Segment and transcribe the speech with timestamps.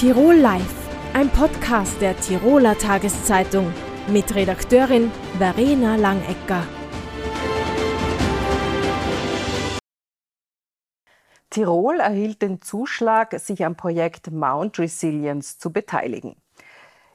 [0.00, 3.70] Tirol Live, ein Podcast der Tiroler Tageszeitung
[4.08, 6.66] mit Redakteurin Verena Langecker.
[11.50, 16.34] Tirol erhielt den Zuschlag, sich am Projekt Mount Resilience zu beteiligen.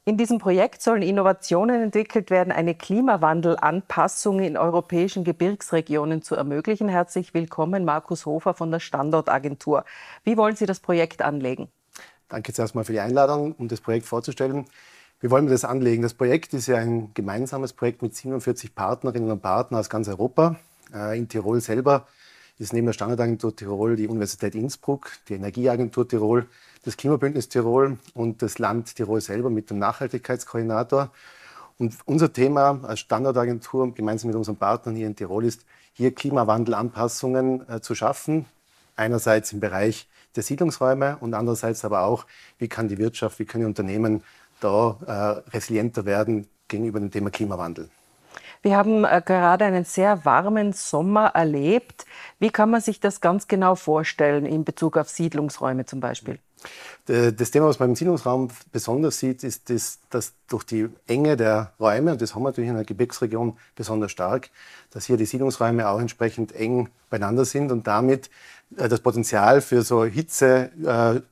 [0.03, 6.87] In diesem Projekt sollen Innovationen entwickelt werden, eine Klimawandelanpassung in europäischen Gebirgsregionen zu ermöglichen.
[6.87, 9.85] Herzlich willkommen, Markus Hofer von der Standortagentur.
[10.23, 11.71] Wie wollen Sie das Projekt anlegen?
[12.29, 14.65] Danke zuerst mal für die Einladung, um das Projekt vorzustellen.
[15.21, 16.01] Wie wollen wir das anlegen?
[16.01, 20.55] Das Projekt ist ja ein gemeinsames Projekt mit 47 Partnerinnen und Partnern aus ganz Europa.
[20.93, 22.07] Äh, in Tirol selber
[22.57, 26.47] ist neben der Standortagentur Tirol die Universität Innsbruck, die Energieagentur Tirol,
[26.83, 31.11] das Klimabündnis Tirol und das Land Tirol selber mit dem Nachhaltigkeitskoordinator.
[31.77, 37.69] Und unser Thema als Standortagentur gemeinsam mit unseren Partnern hier in Tirol ist, hier Klimawandelanpassungen
[37.69, 38.45] äh, zu schaffen.
[38.95, 42.25] Einerseits im Bereich der Siedlungsräume und andererseits aber auch,
[42.57, 44.23] wie kann die Wirtschaft, wie können die Unternehmen
[44.59, 47.89] da äh, resilienter werden gegenüber dem Thema Klimawandel.
[48.61, 52.05] Wir haben äh, gerade einen sehr warmen Sommer erlebt.
[52.39, 56.39] Wie kann man sich das ganz genau vorstellen in Bezug auf Siedlungsräume zum Beispiel?
[57.05, 61.73] Das Thema, was man im Siedlungsraum besonders sieht, ist, das, dass durch die Enge der
[61.79, 64.49] Räume, und das haben wir natürlich in der Gebirgsregion besonders stark,
[64.89, 68.29] dass hier die Siedlungsräume auch entsprechend eng beieinander sind und damit äh,
[68.69, 71.23] das Potenzial für so Hitzepole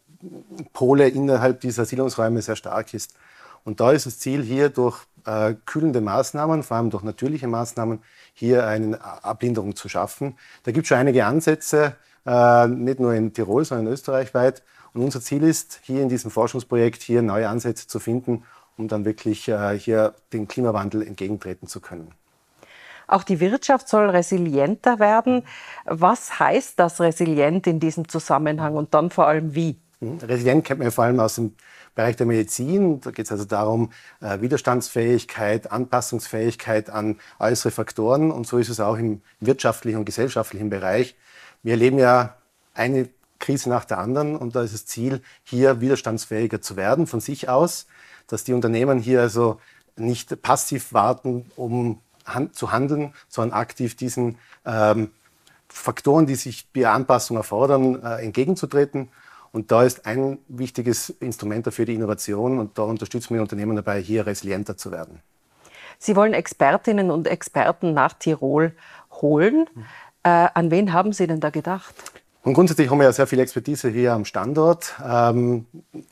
[1.05, 3.15] äh, innerhalb dieser Siedlungsräume sehr stark ist.
[3.63, 7.99] Und da ist das Ziel hier durch äh, kühlende Maßnahmen, vor allem durch natürliche Maßnahmen,
[8.33, 10.37] hier eine Ablinderung zu schaffen.
[10.63, 11.95] Da gibt es schon einige Ansätze,
[12.25, 14.63] äh, nicht nur in Tirol, sondern österreichweit.
[14.93, 18.43] Und unser Ziel ist, hier in diesem Forschungsprojekt hier neue Ansätze zu finden,
[18.77, 22.11] um dann wirklich äh, hier dem Klimawandel entgegentreten zu können.
[23.07, 25.43] Auch die Wirtschaft soll resilienter werden.
[25.85, 29.77] Was heißt das resilient in diesem Zusammenhang und dann vor allem wie?
[29.99, 30.19] Mhm.
[30.19, 31.53] Resilient kennt man vor allem aus dem
[31.95, 33.01] Bereich der Medizin.
[33.01, 38.31] Da geht es also darum, äh, Widerstandsfähigkeit, Anpassungsfähigkeit an äußere Faktoren.
[38.31, 41.15] Und so ist es auch im wirtschaftlichen und gesellschaftlichen Bereich.
[41.61, 42.35] Wir erleben ja
[42.73, 44.35] eine Krise nach der anderen.
[44.35, 47.85] Und da ist das Ziel, hier widerstandsfähiger zu werden von sich aus,
[48.27, 49.59] dass die Unternehmen hier also
[49.95, 51.99] nicht passiv warten, um
[52.51, 55.11] zu handeln, sondern aktiv diesen ähm,
[55.67, 59.09] Faktoren, die sich bei Anpassung erfordern, äh, entgegenzutreten.
[59.51, 63.75] Und da ist ein wichtiges Instrument dafür die Innovation und da unterstützen wir die Unternehmen
[63.75, 65.19] dabei, hier resilienter zu werden.
[65.99, 68.73] Sie wollen Expertinnen und Experten nach Tirol
[69.21, 69.69] holen.
[69.73, 69.85] Mhm.
[70.23, 71.93] Äh, an wen haben Sie denn da gedacht?
[72.43, 74.95] Und grundsätzlich haben wir ja sehr viel Expertise hier am Standort.
[75.05, 75.65] Ähm,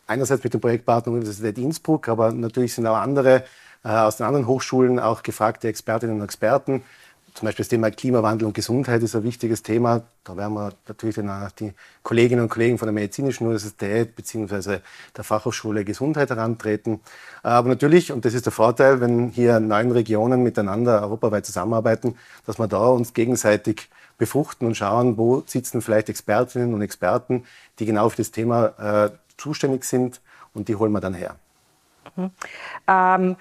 [0.08, 3.44] einerseits mit dem Projektpartner Universität Innsbruck, aber natürlich sind auch andere
[3.84, 6.84] aus den anderen Hochschulen auch gefragte Expertinnen und Experten.
[7.34, 10.02] Zum Beispiel das Thema Klimawandel und Gesundheit ist ein wichtiges Thema.
[10.26, 14.80] Da werden wir natürlich dann auch die Kolleginnen und Kollegen von der Medizinischen Universität bzw.
[15.16, 17.00] der Fachhochschule Gesundheit herantreten.
[17.42, 22.60] Aber natürlich, und das ist der Vorteil, wenn hier neun Regionen miteinander europaweit zusammenarbeiten, dass
[22.60, 27.46] wir da uns gegenseitig befruchten und schauen, wo sitzen vielleicht Expertinnen und Experten,
[27.80, 30.20] die genau für das Thema äh, zuständig sind
[30.54, 31.38] und die holen wir dann her.
[32.16, 32.32] Mhm.
[32.88, 33.36] Ähm,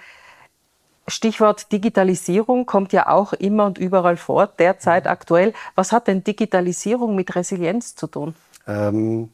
[1.10, 5.10] Stichwort Digitalisierung kommt ja auch immer und überall vor, derzeit mhm.
[5.10, 5.52] aktuell.
[5.74, 8.34] Was hat denn Digitalisierung mit Resilienz zu tun?
[8.66, 9.28] Ähm,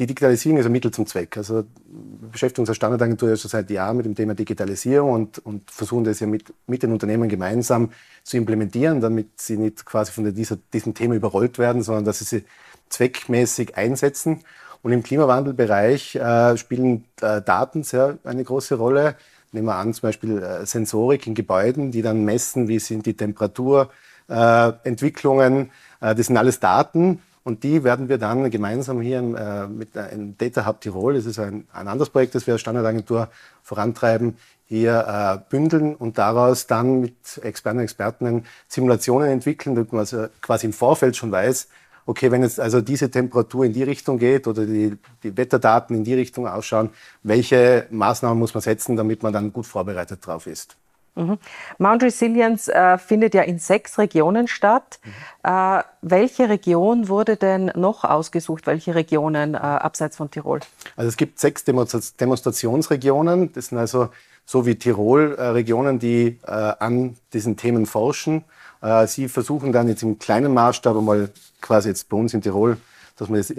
[0.00, 1.36] die Digitalisierung ist ein Mittel zum Zweck.
[1.36, 5.38] Also wir beschäftigen uns als Standardagentur ja schon seit Jahren mit dem Thema Digitalisierung und,
[5.40, 7.90] und versuchen das ja mit, mit den Unternehmen gemeinsam
[8.22, 12.24] zu implementieren, damit sie nicht quasi von dieser, diesem Thema überrollt werden, sondern dass sie
[12.24, 12.44] sie
[12.88, 14.40] zweckmäßig einsetzen.
[14.82, 19.16] Und im Klimawandelbereich äh, spielen äh, Daten sehr eine große Rolle.
[19.52, 23.14] Nehmen wir an, zum Beispiel äh, Sensorik in Gebäuden, die dann messen, wie sind die
[23.14, 25.70] Temperaturentwicklungen.
[26.00, 30.36] Äh, das sind alles Daten, und die werden wir dann gemeinsam hier äh, mit einem
[30.36, 33.28] Data Hub Tirol, das ist ein, ein anderes Projekt, das wir als Standardagentur
[33.62, 40.00] vorantreiben, hier äh, bündeln und daraus dann mit Experten und Experten Simulationen entwickeln, damit man
[40.00, 41.68] also quasi im Vorfeld schon weiß,
[42.06, 46.04] okay, wenn jetzt also diese Temperatur in die Richtung geht oder die, die Wetterdaten in
[46.04, 46.90] die Richtung ausschauen,
[47.22, 50.76] welche Maßnahmen muss man setzen, damit man dann gut vorbereitet drauf ist.
[51.16, 51.38] Mhm.
[51.78, 55.00] Mount Resilience äh, findet ja in sechs Regionen statt.
[55.04, 55.10] Mhm.
[55.50, 58.66] Äh, welche Region wurde denn noch ausgesucht?
[58.66, 60.60] Welche Regionen äh, abseits von Tirol?
[60.96, 63.52] Also es gibt sechs Demonstrationsregionen.
[63.52, 64.10] Das sind also
[64.44, 68.44] so wie Tirol äh, Regionen, die äh, an diesen Themen forschen.
[68.82, 71.30] Äh, sie versuchen dann jetzt im kleinen Maßstab einmal
[71.60, 72.76] quasi jetzt bei uns in Tirol,
[73.16, 73.52] dass man das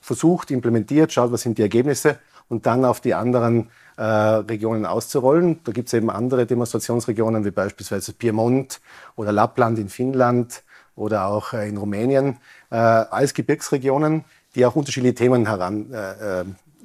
[0.00, 2.18] versucht, implementiert, schaut, was sind die Ergebnisse
[2.48, 5.60] und dann auf die anderen äh, Regionen auszurollen.
[5.64, 8.80] Da gibt es eben andere Demonstrationsregionen wie beispielsweise Piemont
[9.16, 10.62] oder Lappland in Finnland
[10.96, 12.36] oder auch äh, in Rumänien
[12.70, 14.24] äh, als Gebirgsregionen,
[14.54, 15.92] die auch unterschiedliche Themen herangehen.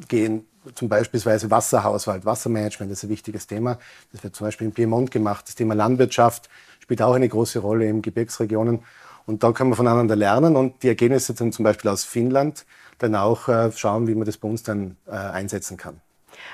[0.09, 0.39] Äh,
[0.75, 3.79] zum beispielsweise Wasserhaushalt, Wassermanagement ist ein wichtiges Thema.
[4.11, 5.47] Das wird zum Beispiel in Piemont gemacht.
[5.47, 6.49] Das Thema Landwirtschaft
[6.89, 8.79] spielt auch eine große Rolle in Gebirgsregionen.
[9.27, 12.65] Und da können wir voneinander lernen und die Ergebnisse dann zum Beispiel aus Finnland
[12.97, 16.01] dann auch äh, schauen, wie man das bei uns dann äh, einsetzen kann.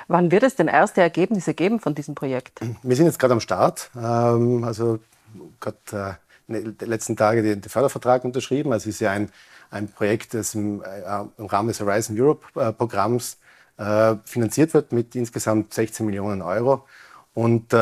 [0.10, 2.60] Wann wird es denn erste Ergebnisse geben von diesem Projekt?
[2.84, 3.90] Wir sind jetzt gerade am Start.
[3.96, 5.00] Ähm, also
[5.62, 8.74] gerade äh, in den letzten Tagen den, Fördervertrag unterschrieben.
[8.74, 9.30] Also es ist ja ein,
[9.72, 10.84] ein Projekt, das im,
[11.38, 13.38] im Rahmen des Horizon Europe Programms
[13.78, 16.84] äh, finanziert wird mit insgesamt 16 Millionen Euro.
[17.34, 17.74] Und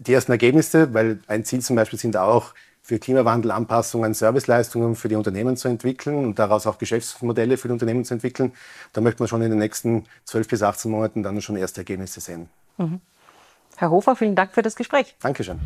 [0.00, 5.16] die ersten Ergebnisse, weil ein Ziel zum Beispiel sind auch für Klimawandelanpassungen Serviceleistungen für die
[5.16, 8.52] Unternehmen zu entwickeln und daraus auch Geschäftsmodelle für die Unternehmen zu entwickeln.
[8.92, 12.20] Da möchte man schon in den nächsten 12 bis 18 Monaten dann schon erste Ergebnisse
[12.20, 12.48] sehen.
[12.76, 13.00] Mhm.
[13.76, 15.16] Herr Hofer, vielen Dank für das Gespräch.
[15.20, 15.58] Dankeschön.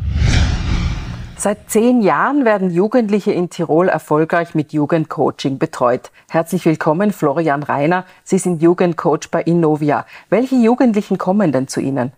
[1.37, 6.11] Seit zehn Jahren werden Jugendliche in Tirol erfolgreich mit Jugendcoaching betreut.
[6.29, 8.05] Herzlich willkommen, Florian Reiner.
[8.25, 10.07] Sie sind Jugendcoach bei Innovia.
[10.29, 12.13] Welche Jugendlichen kommen denn zu Ihnen?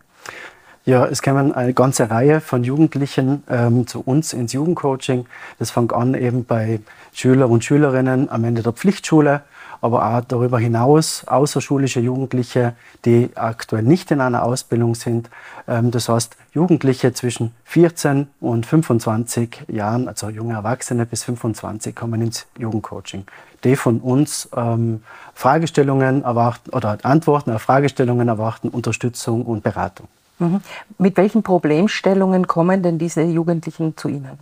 [0.85, 5.27] Ja, es kommen eine ganze Reihe von Jugendlichen ähm, zu uns ins Jugendcoaching.
[5.61, 6.81] Das fängt an eben bei
[7.13, 9.43] Schüler und Schülerinnen am Ende der Pflichtschule,
[9.81, 12.75] aber auch darüber hinaus außerschulische Jugendliche,
[13.05, 15.31] die aktuell nicht in einer Ausbildung sind.
[15.69, 22.21] Ähm, das heißt, Jugendliche zwischen 14 und 25 Jahren, also junge Erwachsene bis 25, kommen
[22.23, 23.25] ins Jugendcoaching.
[23.63, 30.09] Die von uns ähm, Fragestellungen erwarten oder Antworten auf Fragestellungen erwarten, Unterstützung und Beratung.
[30.43, 30.61] Mhm.
[30.99, 34.39] Mit welchen Problemstellungen kommen denn diese Jugendlichen zu Ihnen?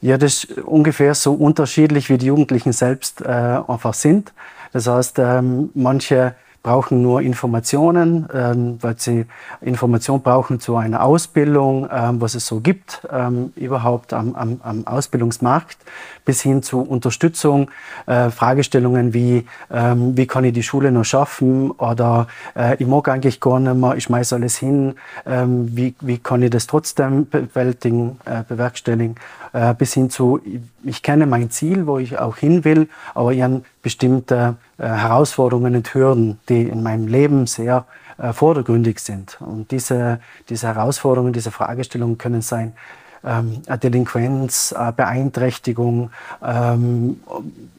[0.00, 4.32] Ja, das ist ungefähr so unterschiedlich, wie die Jugendlichen selbst äh, einfach sind.
[4.72, 9.26] Das heißt, ähm, manche brauchen nur Informationen, ähm, weil sie
[9.62, 14.86] Informationen brauchen zu einer Ausbildung, ähm, was es so gibt, ähm, überhaupt am, am, am,
[14.86, 15.78] Ausbildungsmarkt,
[16.24, 17.70] bis hin zu Unterstützung,
[18.06, 21.70] äh, Fragestellungen wie, ähm, wie kann ich die Schule noch schaffen?
[21.70, 26.18] Oder äh, ich mag eigentlich gar nicht mehr, ich schmeiße alles hin, ähm, wie, wie
[26.18, 29.16] kann ich das trotzdem bewältigen, äh, bewerkstelligen,
[29.54, 33.32] äh, bis hin zu, ich, ich kenne mein Ziel, wo ich auch hin will, aber
[33.32, 33.42] ich
[33.82, 37.86] bestimmte äh, Herausforderungen und Hürden, die in meinem Leben sehr
[38.18, 39.38] äh, vordergründig sind.
[39.40, 42.74] Und diese, diese Herausforderungen, diese Fragestellungen können sein,
[43.24, 46.10] ähm, Delinquenz, äh, Beeinträchtigung,
[46.42, 47.20] ähm,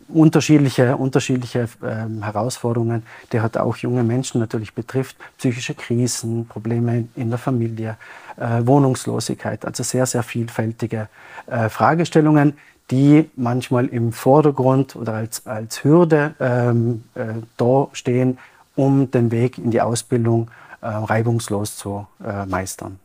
[0.07, 7.30] unterschiedliche, unterschiedliche ähm, Herausforderungen, die hat auch junge Menschen natürlich betrifft, psychische Krisen, Probleme in
[7.30, 7.98] der Familie,
[8.38, 11.07] äh, Wohnungslosigkeit, also sehr, sehr vielfältige
[11.48, 12.57] äh, Fragestellungen,
[12.91, 18.38] die manchmal im Vordergrund oder als, als Hürde ähm, äh, da stehen,
[18.75, 20.51] um den Weg in die Ausbildung
[20.81, 22.99] äh, reibungslos zu äh, meistern.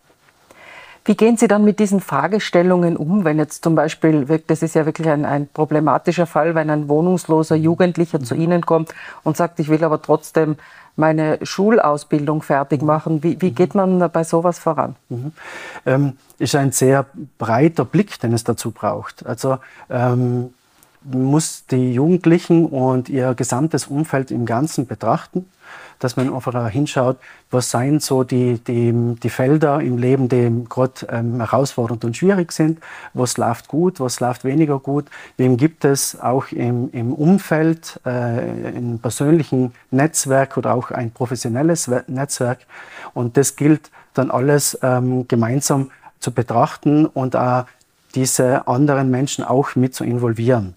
[1.04, 4.86] Wie gehen Sie dann mit diesen Fragestellungen um, wenn jetzt zum Beispiel, das ist ja
[4.86, 8.92] wirklich ein, ein problematischer Fall, wenn ein wohnungsloser Jugendlicher zu Ihnen kommt
[9.22, 10.56] und sagt, ich will aber trotzdem
[10.96, 13.22] meine Schulausbildung fertig machen.
[13.22, 14.96] Wie, wie geht man bei sowas voran?
[15.08, 15.32] Mhm.
[15.84, 17.06] Ähm, ist ein sehr
[17.38, 19.25] breiter Blick, den es dazu braucht.
[19.25, 19.58] Also
[19.88, 20.54] ähm,
[21.02, 25.46] muss die Jugendlichen und ihr gesamtes Umfeld im Ganzen betrachten
[25.98, 27.16] dass man einfach hinschaut,
[27.50, 32.52] was seien so die, die, die Felder im Leben, die gerade ähm, herausfordernd und schwierig
[32.52, 32.81] sind,
[33.14, 35.06] was läuft gut, was läuft weniger gut,
[35.37, 41.91] wem gibt es auch im, im Umfeld, äh, im persönlichen Netzwerk oder auch ein professionelles
[42.08, 42.60] Netzwerk.
[43.15, 47.67] Und das gilt dann alles ähm, gemeinsam zu betrachten und auch
[48.15, 50.74] diese anderen Menschen auch mit zu involvieren.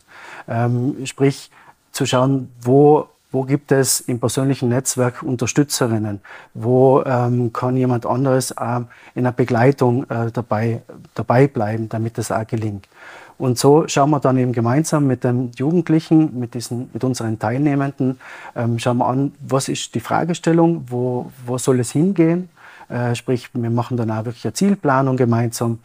[0.48, 1.50] Ähm, sprich,
[1.92, 6.20] zu schauen, wo wo gibt es im persönlichen Netzwerk Unterstützerinnen?
[6.54, 8.82] Wo ähm, kann jemand anderes äh,
[9.14, 10.82] in der Begleitung äh, dabei,
[11.14, 12.88] dabei bleiben, damit es auch gelingt?
[13.38, 18.20] Und so schauen wir dann eben gemeinsam mit den Jugendlichen, mit, diesen, mit unseren Teilnehmenden,
[18.56, 22.50] ähm, schauen wir an, was ist die Fragestellung, wo, wo soll es hingehen?
[22.90, 25.80] Äh, sprich, wir machen dann auch wirklich eine Zielplanung gemeinsam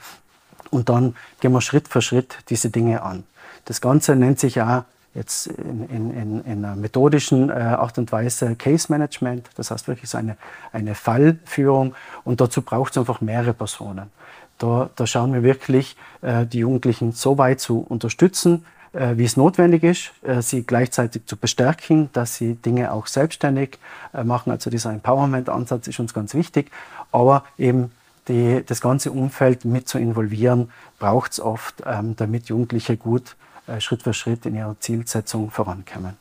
[0.71, 3.23] und dann gehen wir Schritt für Schritt diese Dinge an.
[3.67, 4.83] Das Ganze nennt sich auch
[5.15, 10.11] jetzt in, in, in einer methodischen äh, Art und Weise Case Management, das heißt wirklich
[10.11, 10.37] so eine,
[10.73, 11.95] eine Fallführung
[12.25, 14.11] und dazu braucht es einfach mehrere Personen.
[14.59, 19.37] Da, da schauen wir wirklich, äh, die Jugendlichen so weit zu unterstützen, äh, wie es
[19.37, 23.79] notwendig ist, sie gleichzeitig zu bestärken, dass sie Dinge auch selbstständig
[24.25, 24.51] machen.
[24.51, 26.71] Also dieser Empowerment-Ansatz ist uns ganz wichtig,
[27.13, 27.91] aber eben
[28.29, 33.37] die, das ganze Umfeld mit zu involvieren, braucht es oft, ähm, damit Jugendliche gut
[33.79, 36.17] Schritt für Schritt in ihrer Zielsetzung vorankommen.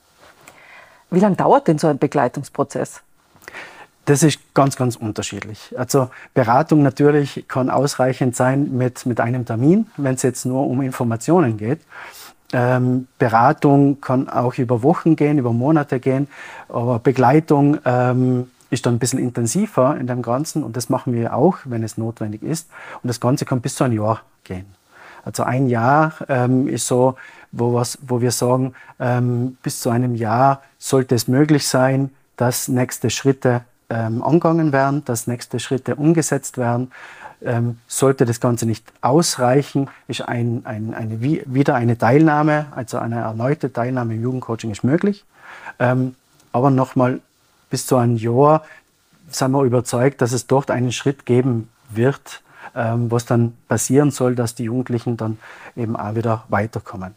[1.12, 3.02] Wie lange dauert denn so ein Begleitungsprozess?
[4.06, 5.74] Das ist ganz, ganz unterschiedlich.
[5.78, 10.82] Also Beratung natürlich kann ausreichend sein mit, mit einem Termin, wenn es jetzt nur um
[10.82, 11.80] Informationen geht.
[12.52, 16.28] Ähm, Beratung kann auch über Wochen gehen, über Monate gehen,
[16.68, 21.34] aber Begleitung ähm, ist dann ein bisschen intensiver in dem Ganzen und das machen wir
[21.34, 22.70] auch, wenn es notwendig ist.
[23.02, 24.66] Und das Ganze kann bis zu ein Jahr gehen.
[25.24, 27.16] Also ein Jahr ähm, ist so,
[27.52, 32.68] wo, was, wo wir sagen, ähm, bis zu einem Jahr sollte es möglich sein, dass
[32.68, 36.92] nächste Schritte ähm, angegangen werden, dass nächste Schritte umgesetzt werden.
[37.42, 43.20] Ähm, sollte das Ganze nicht ausreichen, ist ein, ein, eine, wieder eine Teilnahme, also eine
[43.20, 45.26] erneute Teilnahme im Jugendcoaching ist möglich.
[45.78, 46.16] Ähm,
[46.54, 47.20] aber nochmal
[47.70, 48.64] bis zu einem Jahr
[49.28, 52.43] sind wir überzeugt, dass es dort einen Schritt geben wird,
[52.76, 55.38] ähm, was dann passieren soll, dass die Jugendlichen dann
[55.76, 57.16] eben auch wieder weiterkommen.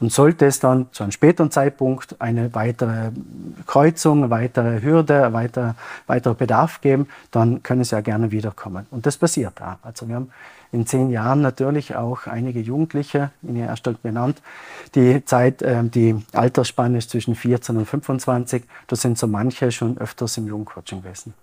[0.00, 3.10] Und sollte es dann zu einem späteren Zeitpunkt eine weitere
[3.66, 5.74] Kreuzung, eine weitere Hürde, ein weiterer,
[6.06, 8.86] weiterer Bedarf geben, dann können sie ja gerne wiederkommen.
[8.90, 9.78] Und das passiert da.
[9.82, 10.30] Also wir haben
[10.70, 14.40] in zehn Jahren natürlich auch einige Jugendliche, in ihr erst benannt.
[14.94, 18.64] Die Zeit, äh, die Altersspanne ist zwischen 14 und 25.
[18.86, 21.34] Da sind so manche schon öfters im Jugendcoaching gewesen.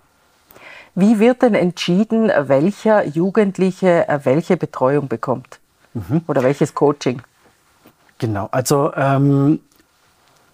[0.96, 5.60] Wie wird denn entschieden, welcher Jugendliche äh, welche Betreuung bekommt?
[5.94, 6.22] Mhm.
[6.28, 7.22] Oder welches Coaching?
[8.18, 9.60] Genau, also ähm,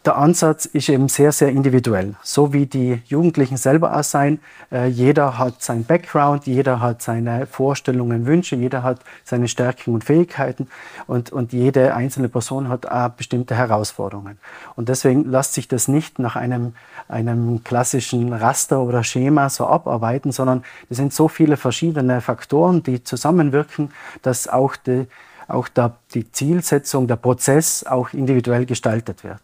[0.06, 2.16] der Ansatz ist eben sehr, sehr individuell.
[2.24, 4.40] So wie die Jugendlichen selber auch sein.
[4.72, 10.04] Äh, jeder hat sein Background, jeder hat seine Vorstellungen, Wünsche, jeder hat seine Stärken und
[10.04, 10.68] Fähigkeiten
[11.06, 14.40] und, und jede einzelne Person hat auch bestimmte Herausforderungen.
[14.76, 16.74] Und deswegen lässt sich das nicht nach einem,
[17.08, 23.04] einem klassischen Raster oder Schema so abarbeiten, sondern es sind so viele verschiedene Faktoren, die
[23.04, 23.92] zusammenwirken,
[24.24, 25.06] dass auch die,
[25.48, 29.42] auch der, die Zielsetzung, der Prozess auch individuell gestaltet wird.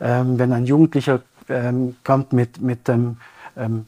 [0.00, 3.16] Ähm, wenn ein Jugendlicher ähm, kommt mit, mit ähm,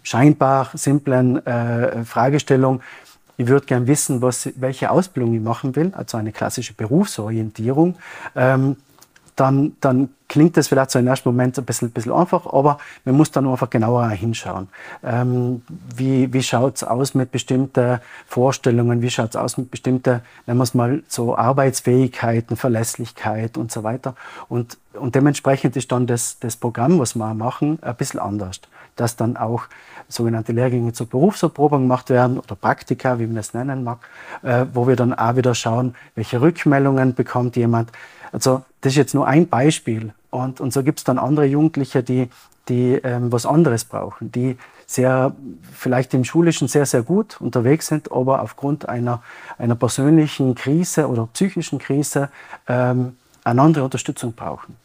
[0.02, 2.80] scheinbar simplen äh, Fragestellung,
[3.36, 7.96] ich würde gern wissen, was, welche Ausbildung ich machen will, also eine klassische Berufsorientierung,
[8.36, 8.76] ähm,
[9.34, 13.16] dann, dann klingt das vielleicht so im ersten Moment ein bisschen, bisschen einfach, aber man
[13.16, 14.68] muss dann einfach genauer hinschauen.
[15.02, 15.62] Ähm,
[15.96, 20.58] wie wie schaut es aus mit bestimmten Vorstellungen, wie schaut es aus mit bestimmten, nennen
[20.58, 24.14] wir es mal so Arbeitsfähigkeiten, Verlässlichkeit und so weiter.
[24.48, 28.60] Und, und dementsprechend ist dann das, das Programm, was wir machen, ein bisschen anders.
[28.94, 29.64] Dass dann auch
[30.06, 33.98] sogenannte Lehrgänge zur Berufserprobung gemacht werden oder Praktika, wie man das nennen mag,
[34.42, 37.90] äh, wo wir dann auch wieder schauen, welche Rückmeldungen bekommt jemand,
[38.32, 40.12] also das ist jetzt nur ein Beispiel.
[40.30, 42.28] Und, und so gibt es dann andere Jugendliche, die,
[42.68, 44.56] die ähm, was anderes brauchen, die
[44.86, 45.34] sehr,
[45.72, 49.22] vielleicht im Schulischen sehr, sehr gut unterwegs sind, aber aufgrund einer,
[49.58, 52.28] einer persönlichen Krise oder psychischen Krise
[52.68, 54.76] ähm, eine andere Unterstützung brauchen.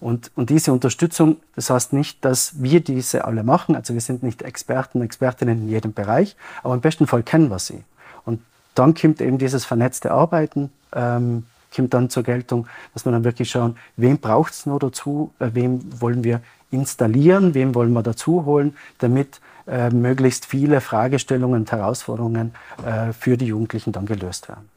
[0.00, 4.24] Und, und diese Unterstützung, das heißt nicht, dass wir diese alle machen, also wir sind
[4.24, 7.84] nicht Experten, Expertinnen in jedem Bereich, aber im besten Fall kennen wir sie.
[8.24, 8.40] Und
[8.74, 13.50] dann kommt eben dieses vernetzte Arbeiten, ähm, kommt dann zur Geltung, dass wir dann wirklich
[13.50, 18.44] schauen, wem braucht es nur dazu, äh, wem wollen wir installieren, wem wollen wir dazu
[18.44, 24.68] holen, damit äh, möglichst viele Fragestellungen und Herausforderungen äh, für die Jugendlichen dann gelöst werden.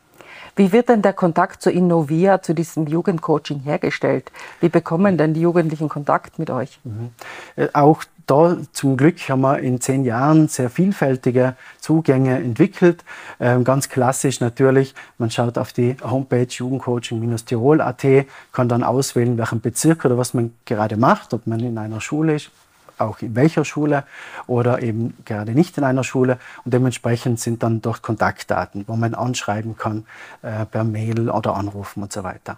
[0.55, 4.31] Wie wird denn der Kontakt zu Innovia, zu diesem Jugendcoaching hergestellt?
[4.61, 6.79] Wie bekommen denn die Jugendlichen Kontakt mit euch?
[6.83, 7.11] Mhm.
[7.55, 13.03] Äh, auch da zum Glück haben wir in zehn Jahren sehr vielfältige Zugänge entwickelt.
[13.39, 18.05] Ähm, ganz klassisch natürlich, man schaut auf die Homepage jugendcoaching-tirol.at,
[18.51, 22.35] kann dann auswählen, welchen Bezirk oder was man gerade macht, ob man in einer Schule
[22.35, 22.51] ist,
[22.97, 24.03] auch in welcher Schule
[24.47, 26.37] oder eben gerade nicht in einer Schule.
[26.63, 30.05] Und dementsprechend sind dann dort Kontaktdaten, wo man anschreiben kann
[30.41, 32.57] äh, per Mail oder anrufen und so weiter.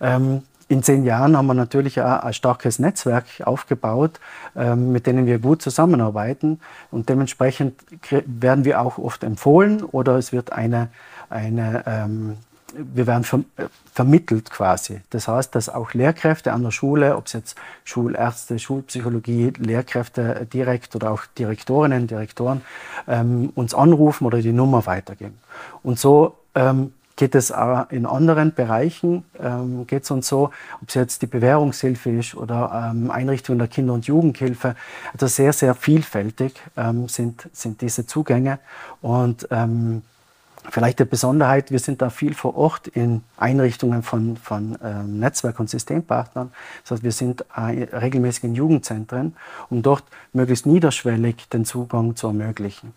[0.00, 4.18] Ähm, in zehn Jahren haben wir natürlich auch ein starkes Netzwerk aufgebaut,
[4.56, 6.60] ähm, mit denen wir gut zusammenarbeiten.
[6.90, 7.80] Und dementsprechend
[8.26, 10.88] werden wir auch oft empfohlen oder es wird eine,
[11.30, 12.38] eine ähm,
[12.78, 13.24] wir werden
[13.56, 15.00] äh, vermittelt quasi.
[15.10, 20.94] Das heißt, dass auch Lehrkräfte an der Schule, ob es jetzt Schulärzte, Schulpsychologie, Lehrkräfte direkt
[20.96, 22.62] oder auch Direktorinnen, Direktoren,
[23.08, 25.38] ähm, uns anrufen oder die Nummer weitergeben.
[25.82, 30.50] Und so ähm, geht es auch in anderen Bereichen, ähm, geht es uns so,
[30.82, 34.76] ob es jetzt die Bewährungshilfe ist oder ähm, Einrichtungen der Kinder- und Jugendhilfe.
[35.12, 38.58] Also sehr, sehr vielfältig ähm, sind, sind diese Zugänge.
[39.00, 40.02] Und ähm,
[40.70, 45.60] vielleicht eine Besonderheit, wir sind da viel vor Ort in Einrichtungen von, von ähm, Netzwerk-
[45.60, 46.52] und Systempartnern.
[46.82, 49.36] Das heißt, wir sind äh, regelmäßig in Jugendzentren,
[49.70, 52.92] um dort möglichst niederschwellig den Zugang zu ermöglichen.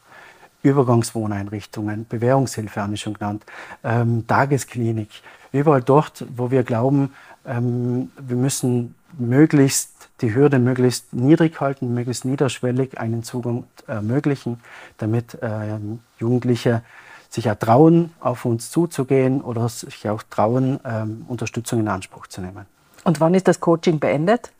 [0.61, 3.45] Übergangswohneinrichtungen, Bewährungshilfe habe ich schon genannt,
[3.83, 5.09] ähm, Tagesklinik,
[5.53, 7.13] überall dort, wo wir glauben,
[7.45, 14.59] ähm, wir müssen möglichst die Hürde möglichst niedrig halten, möglichst niederschwellig einen Zugang ermöglichen,
[14.97, 16.83] damit ähm, Jugendliche
[17.29, 22.41] sich auch trauen, auf uns zuzugehen oder sich auch trauen, ähm, Unterstützung in Anspruch zu
[22.41, 22.65] nehmen.
[23.03, 24.51] Und wann ist das Coaching beendet?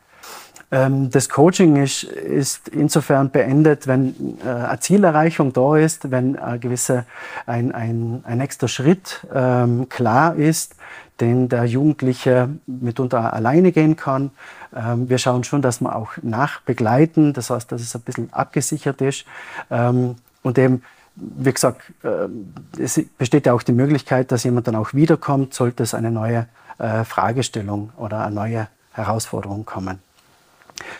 [0.72, 6.60] Ähm, das Coaching ist, ist, insofern beendet, wenn äh, eine Zielerreichung da ist, wenn ein
[6.60, 7.06] gewisser,
[7.46, 10.76] ein, ein, ein nächster Schritt ähm, klar ist,
[11.20, 14.30] den der Jugendliche mitunter alleine gehen kann.
[14.74, 19.00] Ähm, wir schauen schon, dass wir auch nachbegleiten, das heißt, dass es ein bisschen abgesichert
[19.02, 19.24] ist.
[19.70, 20.82] Ähm, und eben,
[21.20, 22.28] wie gesagt, äh,
[22.80, 26.46] es besteht ja auch die Möglichkeit, dass jemand dann auch wiederkommt, sollte es eine neue
[26.78, 29.98] äh, Fragestellung oder eine neue Herausforderung kommen.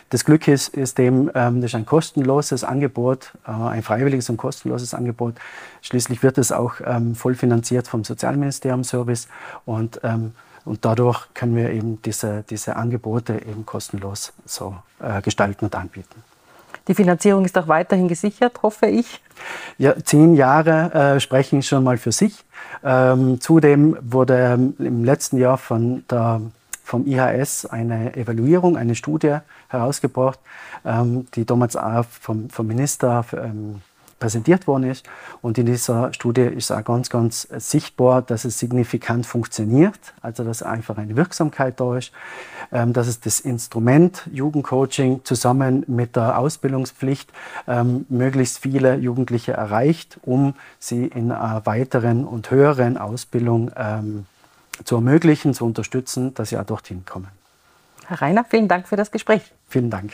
[0.09, 4.37] Das Glück ist, ist dem, ähm, das ist ein kostenloses Angebot, äh, ein freiwilliges und
[4.37, 5.35] kostenloses Angebot.
[5.81, 9.27] Schließlich wird es auch ähm, voll finanziert vom Sozialministerium Service
[9.65, 10.33] und, ähm,
[10.65, 14.75] und dadurch können wir eben diese, diese Angebote eben kostenlos so
[15.23, 16.23] gestalten und anbieten.
[16.87, 19.21] Die Finanzierung ist auch weiterhin gesichert, hoffe ich.
[19.77, 22.43] Ja, zehn Jahre äh, sprechen schon mal für sich.
[22.83, 26.41] Ähm, zudem wurde im letzten Jahr von der
[26.83, 29.37] vom IHS eine Evaluierung, eine Studie
[29.69, 30.39] herausgebracht,
[30.83, 33.81] ähm, die damals auch vom, vom Minister ähm,
[34.21, 35.05] präsentiert worden ist.
[35.41, 40.63] Und in dieser Studie ist auch ganz, ganz sichtbar, dass es signifikant funktioniert, also dass
[40.63, 42.13] einfach eine Wirksamkeit da ist,
[42.71, 47.29] ähm, dass es das Instrument Jugendcoaching zusammen mit der Ausbildungspflicht
[47.67, 54.25] ähm, möglichst viele Jugendliche erreicht, um sie in einer weiteren und höheren Ausbildung ähm,
[54.85, 57.27] zu ermöglichen, zu unterstützen, dass sie auch dorthin kommen.
[58.07, 59.41] Herr Reiner, vielen Dank für das Gespräch.
[59.67, 60.13] Vielen Dank.